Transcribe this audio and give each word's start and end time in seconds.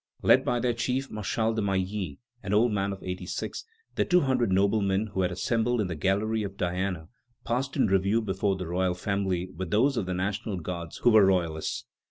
Led 0.23 0.43
by 0.43 0.59
their 0.59 0.73
chief, 0.73 1.11
Marshal 1.11 1.53
de 1.53 1.61
Mailly, 1.61 2.17
an 2.41 2.55
old 2.55 2.71
man 2.71 2.91
of 2.91 3.03
eighty 3.03 3.27
six, 3.27 3.65
the 3.93 4.03
two 4.03 4.21
hundred 4.21 4.51
noblemen, 4.51 5.09
who 5.13 5.21
had 5.21 5.31
assembled 5.31 5.79
in 5.79 5.85
the 5.85 5.93
Gallery 5.95 6.41
of 6.41 6.57
Diana, 6.57 7.07
passed 7.45 7.75
in 7.75 7.85
review 7.85 8.19
before 8.19 8.55
the 8.55 8.65
royal 8.65 8.95
family 8.95 9.51
with 9.55 9.69
those 9.69 9.97
of 9.97 10.07
the 10.07 10.15
National 10.15 10.57
Guards 10.57 10.97
who 11.03 11.11
were 11.11 11.23
royalists. 11.27 11.85